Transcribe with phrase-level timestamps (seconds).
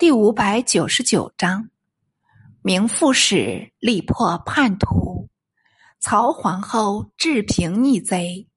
[0.00, 1.68] 第五百九十九章，
[2.62, 5.28] 明副使力破叛徒，
[5.98, 8.48] 曹皇后治平逆贼。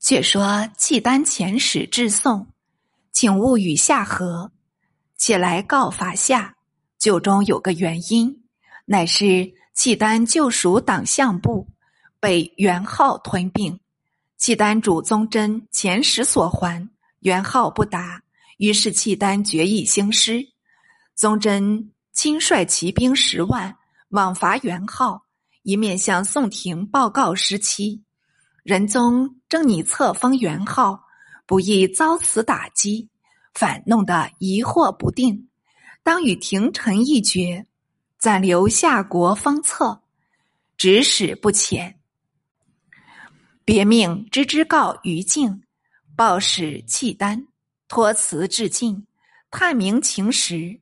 [0.00, 2.48] 却说契丹遣使至宋，
[3.12, 4.50] 请勿与下和，
[5.16, 6.56] 且来告法下。
[6.98, 8.42] 就中有个原因，
[8.86, 11.68] 乃是契丹旧属党项部
[12.18, 13.78] 被元昊吞并，
[14.36, 18.20] 契丹主宗真遣使所还，元昊不答。
[18.60, 20.46] 于是契丹决意兴师，
[21.14, 23.74] 宗真亲率骑兵十万
[24.10, 25.22] 往伐元昊，
[25.62, 28.02] 一面向宋廷报告失期。
[28.62, 31.02] 仁宗正拟册封元昊，
[31.46, 33.08] 不意遭此打击，
[33.54, 35.48] 反弄得疑惑不定，
[36.02, 37.64] 当与廷臣议决，
[38.18, 40.02] 暂留夏国封册，
[40.76, 41.94] 指使不遣。
[43.64, 45.62] 别命知之告于敬，
[46.14, 47.46] 报使契丹。
[47.90, 49.04] 托辞致敬，
[49.50, 50.78] 探明情实。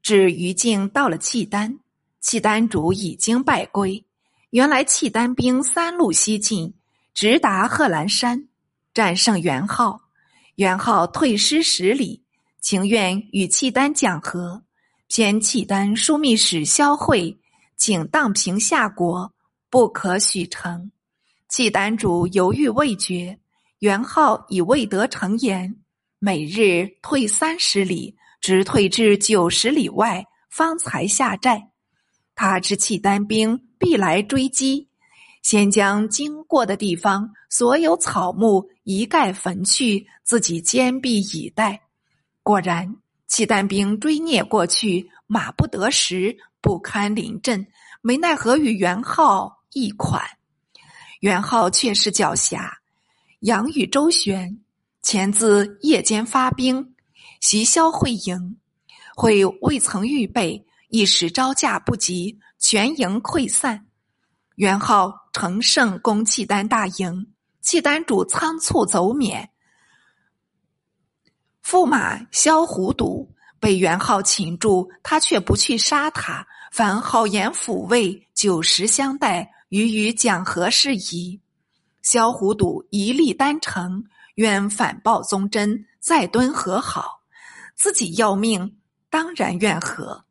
[0.00, 1.80] 至于静到了契丹，
[2.20, 4.06] 契丹主已经败归。
[4.50, 6.72] 原来契丹兵三路西进，
[7.12, 8.46] 直达贺兰山，
[8.94, 10.00] 战胜元昊。
[10.54, 12.22] 元昊退师十里，
[12.60, 14.62] 情愿与契丹讲和，
[15.08, 17.36] 偏契丹枢密使萧慧
[17.76, 19.32] 请荡平夏国，
[19.68, 20.92] 不可许成。
[21.48, 23.40] 契丹主犹豫未决，
[23.80, 25.74] 元昊已未得成言。
[26.26, 31.68] 每日退三十里，直退至九十里外，方才下寨。
[32.34, 34.88] 他知契丹兵必来追击，
[35.42, 41.82] 先将经过的地方所有草木一概焚去，自己坚壁以待。
[42.42, 47.66] 果然，契丹兵追孽过去，马不得食，不堪临阵，
[48.00, 50.22] 没奈何与元昊一款。
[51.20, 52.58] 元昊却是狡黠，
[53.40, 54.63] 杨与周旋。
[55.04, 56.94] 前自夜间发兵
[57.38, 58.56] 袭萧会营，
[59.14, 63.86] 会未曾预备，一时招架不及，全营溃散。
[64.54, 67.26] 元昊乘胜攻契丹大营，
[67.60, 69.50] 契丹主仓促走免，
[71.62, 73.30] 驸马萧胡独
[73.60, 81.42] 被元昊擒住，他却不去杀他，反好言抚慰，酒食相待，与与讲和事宜。
[82.00, 84.02] 萧胡独一力单城。
[84.34, 87.20] 愿反报宗真，再敦和好，
[87.74, 88.76] 自己要命，
[89.08, 90.24] 当然愿和。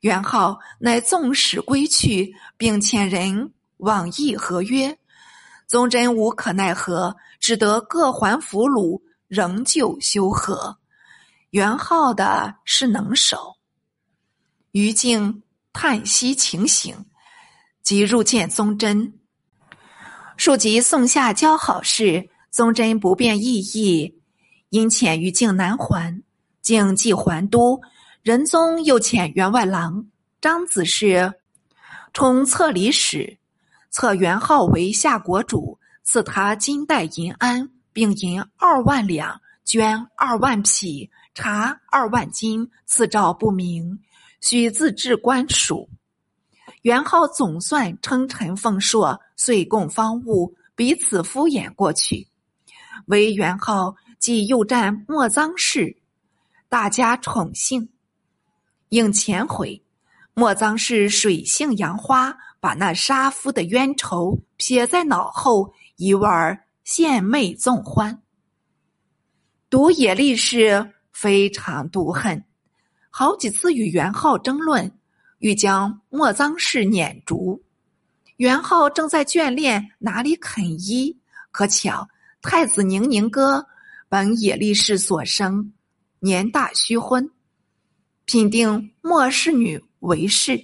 [0.00, 4.98] 元昊乃纵使归去，并遣人往议和约，
[5.66, 10.78] 宗真无可奈何，只得各还俘虏，仍旧修和。
[11.50, 13.56] 元昊的是能手。
[14.72, 15.42] 于静
[15.72, 17.06] 叹息情形，
[17.82, 19.20] 即入见宗真，
[20.36, 22.30] 庶及宋夏交好事。
[22.52, 24.14] 宗真不便异议，
[24.68, 26.22] 因遣于靖南还，
[26.60, 27.80] 靖既还都，
[28.22, 30.06] 仁宗又遣员外郎
[30.38, 31.32] 张子氏
[32.12, 33.38] 充册礼使，
[33.88, 43.98] 册元昊为夏国主，赐他金带银鞍，并银二万两，绢二万匹，茶二万斤，赐诏不明，
[44.42, 45.88] 须自置官署。
[46.82, 52.28] 元昊总算称臣奉硕，遂供方物，彼此敷衍过去。
[53.06, 55.96] 为元昊即又战莫臧氏，
[56.68, 57.88] 大家宠幸。
[58.90, 59.82] 应前回，
[60.34, 66.28] 莫臧氏水性杨花，把那杀夫的冤仇撇在脑后，一味
[66.84, 68.22] 献媚纵欢。
[69.70, 72.44] 独野力士非常妒恨，
[73.08, 74.92] 好几次与元昊争论，
[75.38, 77.62] 欲将莫臧氏撵逐。
[78.36, 81.18] 元昊正在眷恋，哪里肯依？
[81.50, 82.08] 可巧。
[82.42, 83.64] 太子宁宁哥
[84.08, 85.72] 本野力士所生，
[86.18, 87.30] 年大虚婚，
[88.24, 90.60] 聘定莫氏女为氏。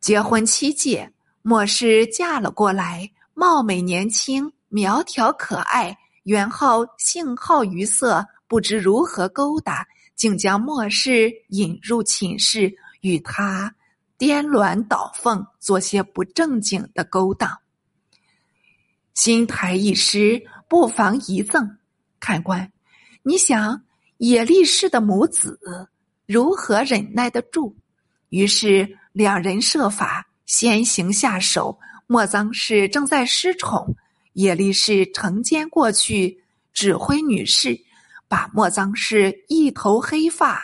[0.00, 5.96] 结婚七届，莫氏嫁了过来，貌美年轻，苗条可爱。
[6.24, 9.86] 元昊性好于色，不知如何勾搭，
[10.16, 13.72] 竟将莫氏引入寝室，与他
[14.18, 17.56] 颠鸾倒凤，做些不正经的勾当。
[19.16, 21.78] 新台一失，不妨一赠。
[22.20, 22.70] 看官，
[23.22, 23.82] 你想
[24.18, 25.58] 野力士的母子
[26.26, 27.74] 如何忍耐得住？
[28.28, 31.78] 于是两人设法先行下手。
[32.06, 33.96] 莫臧氏正在失宠，
[34.34, 37.80] 野力士承奸过去，指挥女士
[38.28, 40.62] 把莫臧氏一头黑发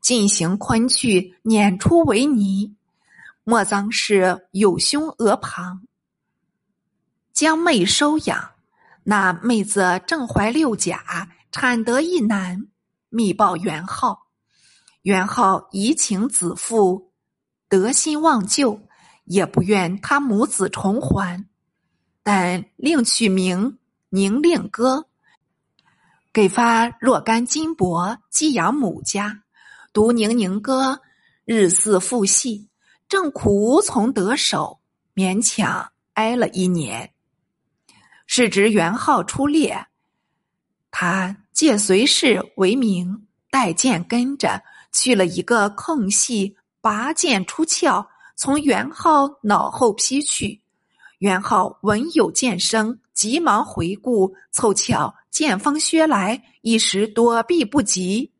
[0.00, 2.74] 进行昆去，撵出为泥。
[3.44, 5.80] 莫臧氏有胸额旁。
[7.34, 8.52] 将妹收养，
[9.02, 12.68] 那妹子正怀六甲，产得一男，
[13.08, 14.28] 密报元昊。
[15.02, 17.10] 元昊移情子父，
[17.68, 18.80] 得心忘旧，
[19.24, 21.44] 也不愿他母子重还，
[22.22, 23.78] 但另取名
[24.10, 25.08] 宁令哥，
[26.32, 29.42] 给发若干金帛寄养母家。
[29.92, 31.00] 读宁宁歌，
[31.44, 32.70] 日思父系，
[33.08, 34.78] 正苦无从得手，
[35.16, 37.13] 勉强挨了一年。
[38.26, 39.86] 是值元昊出猎，
[40.90, 44.62] 他借随侍为名，带剑跟着
[44.92, 50.60] 去了一个空隙，拔剑出鞘，从元昊脑后劈去。
[51.18, 58.32] 元昊闻有剑声，急忙回顾，凑巧剑锋削来，一时躲避不及。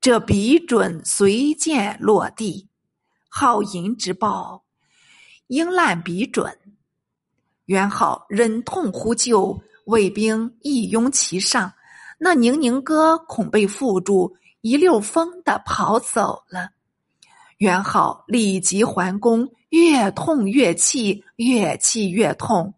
[0.00, 2.68] 这笔准随剑落地，
[3.30, 4.64] 皓银之报，
[5.46, 6.56] 应烂笔准。
[7.68, 11.70] 元昊忍痛呼救，卫兵一拥其上。
[12.18, 16.70] 那宁宁哥恐被缚住，一溜风的跑走了。
[17.58, 22.72] 元昊立即还宫，越痛越气，越气越痛，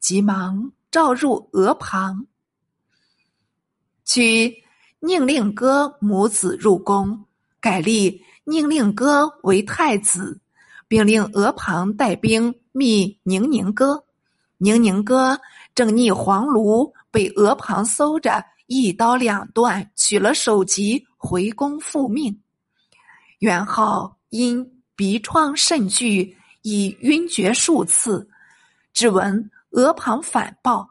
[0.00, 2.26] 急忙召入额旁，
[4.06, 4.64] 取
[5.00, 7.26] 宁令哥母子入宫，
[7.60, 10.40] 改立宁令哥为太子，
[10.88, 14.02] 并令额旁带兵密宁宁哥。
[14.62, 15.40] 宁宁哥
[15.74, 22.40] 正逆黄炉，被额旁搜着，一刀两断，取了首级，回宫复命。
[23.40, 28.28] 元昊因鼻疮甚剧，已晕厥数次，
[28.92, 30.88] 只闻额旁反报，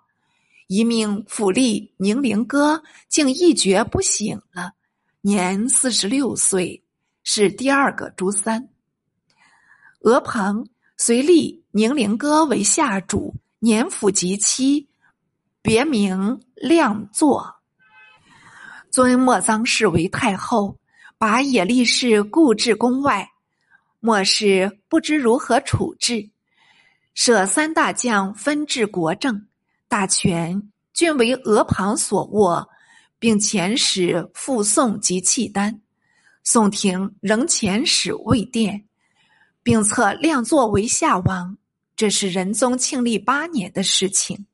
[0.68, 4.74] 一命府吏宁陵哥竟一蹶不醒了，
[5.22, 6.84] 年四十六岁，
[7.24, 8.68] 是第二个朱三。
[10.02, 13.34] 额旁遂立宁陵哥为下主。
[13.64, 14.90] 年甫及妻，
[15.62, 17.58] 别名亮作，
[18.90, 20.80] 尊莫臧氏为太后，
[21.20, 23.30] 把野力士固置宫外。
[24.00, 26.32] 莫氏不知如何处置，
[27.14, 29.46] 设三大将分治国政，
[29.88, 32.68] 大权均为额旁所握，
[33.20, 35.80] 并遣使附送及契丹。
[36.44, 38.88] 宋廷仍遣使未电，
[39.62, 41.60] 并册亮作为夏王。
[42.02, 44.48] 这是仁宗庆历八年的事情。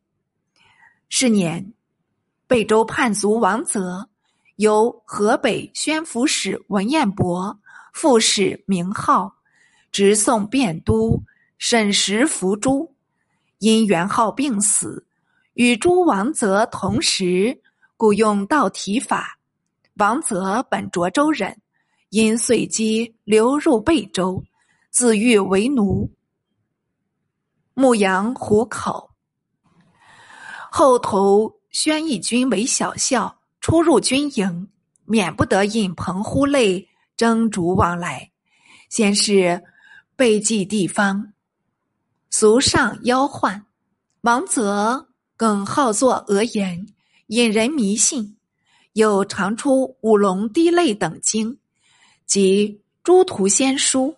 [1.07, 1.71] 是年，
[2.45, 4.09] 贝州叛族王泽
[4.57, 7.57] 由河北宣抚使文彦博
[7.93, 9.33] 副使名号
[9.93, 11.23] 直送汴都
[11.57, 12.93] 审时伏诛。
[13.59, 15.05] 因元昊病死，
[15.53, 17.61] 与诸王泽同时，
[17.95, 19.39] 故用道体法。
[19.93, 21.57] 王泽本涿州人，
[22.09, 24.43] 因随机流入贝州，
[24.89, 26.11] 自欲为奴。
[27.79, 29.11] 牧羊虎口，
[30.71, 34.67] 后投宣义军为小校，出入军营，
[35.05, 38.31] 免不得引朋呼泪，争逐往来。
[38.89, 39.63] 先是
[40.15, 41.33] 备祭地方，
[42.31, 43.67] 俗上妖患。
[44.21, 46.87] 王泽更好作讹言，
[47.27, 48.37] 引人迷信，
[48.93, 51.59] 又常出五龙滴泪等经，
[52.25, 54.15] 及诸徒仙书，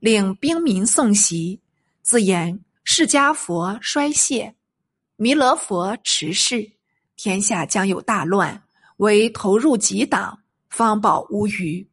[0.00, 1.62] 令兵民诵习。
[2.08, 4.54] 自言释迦佛衰谢，
[5.16, 6.72] 弥勒佛迟逝，
[7.16, 8.62] 天下将有大乱，
[8.96, 10.38] 唯投入己党，
[10.70, 11.86] 方保无虞。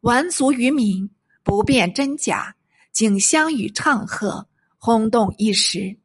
[0.00, 1.10] 顽族于民
[1.42, 2.56] 不辨真假，
[2.92, 5.98] 竟相与唱和，轰动一时。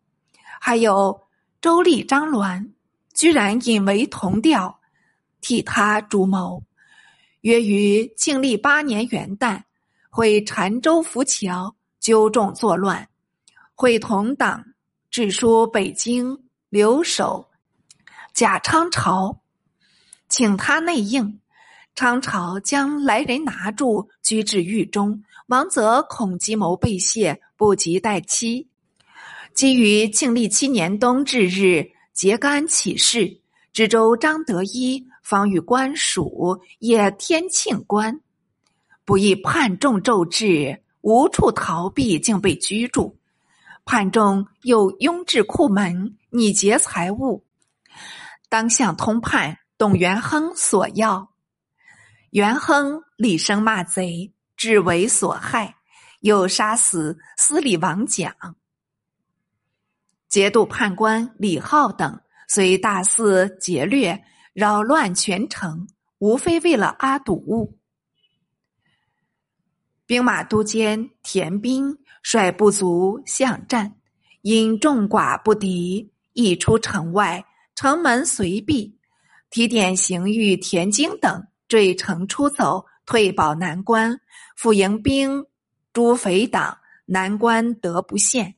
[0.59, 1.17] 还有
[1.61, 2.69] 周立、张鸾，
[3.13, 4.77] 居然引为同调，
[5.39, 6.61] 替他主谋。
[7.39, 9.63] 约于庆历八年元旦，
[10.09, 13.07] 会澶州浮桥，纠众作乱。
[13.79, 14.65] 会同党
[15.11, 16.35] 致书北京
[16.67, 17.47] 留守
[18.33, 19.43] 贾昌朝，
[20.27, 21.39] 请他内应。
[21.93, 25.23] 昌朝将来人拿住，拘至狱中。
[25.45, 28.67] 王泽恐计谋被泄，不及待期。
[29.53, 33.41] 基于庆历七年冬至日揭竿起事，
[33.71, 38.21] 知州张德一方与官署也天庆官，
[39.05, 43.16] 不意叛众骤至，无处逃避，竟被拘住。
[43.87, 47.45] 判中又拥至库门，拟劫财物，
[48.49, 51.33] 当向通判董元亨索要。
[52.31, 55.77] 元亨厉声骂贼，至为所害，
[56.19, 58.35] 又杀死司礼王蒋。
[60.27, 67.79] 节度判官李浩等虽大肆劫掠，扰乱全城，无非为了阿堵。
[70.05, 71.97] 兵马都监田斌。
[72.29, 73.95] 率部卒向战，
[74.41, 78.99] 因众寡不敌，一出城外，城门随闭。
[79.49, 84.19] 提点刑狱、田京等坠城出走，退保南关，
[84.57, 85.45] 复迎兵
[85.93, 88.55] 诸匪党，南关得不陷。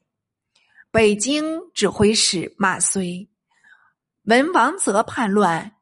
[0.90, 3.30] 北京指挥使马遂
[4.24, 5.74] 闻王泽叛乱，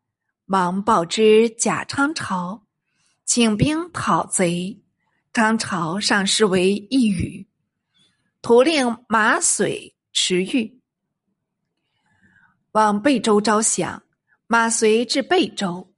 [0.43, 2.63] 忙报知贾昌朝，
[3.23, 4.77] 请兵讨贼。
[5.31, 7.47] 昌朝上诗为一语，
[8.47, 10.79] 徒令马遂驰愈，
[12.71, 14.03] 往贝州招降。
[14.47, 15.93] 马遂至贝州，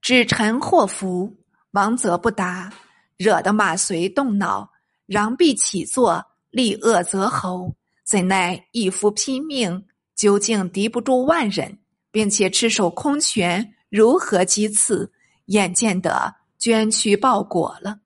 [0.00, 1.36] 指陈祸福，
[1.72, 2.72] 王泽不答，
[3.16, 4.70] 惹得马遂动恼，
[5.08, 7.74] 攘臂起坐，立恶泽侯。
[8.04, 11.80] 怎奈一夫拼命，究竟敌不住万人，
[12.12, 15.12] 并且赤手空拳，如何击刺？
[15.46, 17.98] 眼见得捐躯报国了。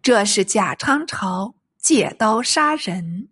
[0.00, 1.54] 这是贾昌朝
[1.88, 3.30] 借刀杀人。